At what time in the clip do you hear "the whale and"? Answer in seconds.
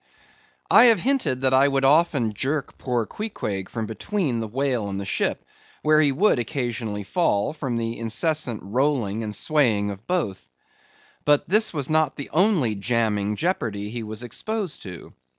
4.39-4.99